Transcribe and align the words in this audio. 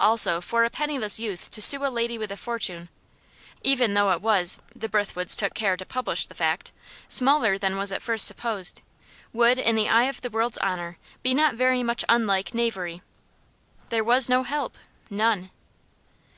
Also, 0.00 0.40
for 0.40 0.64
a 0.64 0.70
penniless 0.70 1.20
youth 1.20 1.50
to 1.50 1.60
sue 1.60 1.84
a 1.84 1.92
lady 1.92 2.16
with 2.16 2.32
a 2.32 2.36
fortune, 2.38 2.88
even 3.62 3.92
though 3.92 4.10
it 4.10 4.22
was 4.22 4.58
(the 4.74 4.88
Brithwoods 4.88 5.36
took 5.36 5.52
care 5.52 5.76
to 5.76 5.84
publish 5.84 6.24
the 6.26 6.34
fact) 6.34 6.72
smaller 7.08 7.58
than 7.58 7.76
was 7.76 7.92
at 7.92 8.00
first 8.00 8.26
supposed 8.26 8.80
would, 9.34 9.58
in 9.58 9.76
the 9.76 9.90
eye 9.90 10.04
of 10.04 10.22
the 10.22 10.30
world's 10.30 10.56
honour, 10.62 10.96
be 11.22 11.34
not 11.34 11.56
very 11.56 11.82
much 11.82 12.06
unlike 12.08 12.54
knavery. 12.54 13.02
There 13.90 14.02
was 14.02 14.30
no 14.30 14.44
help 14.44 14.78
none! 15.10 15.50